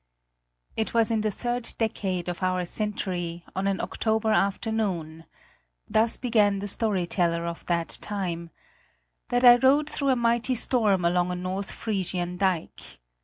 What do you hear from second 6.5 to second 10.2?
the story teller of that time that I rode through a